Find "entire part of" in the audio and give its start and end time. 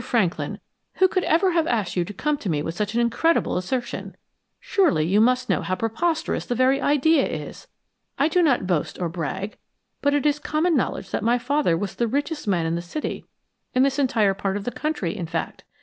13.99-14.63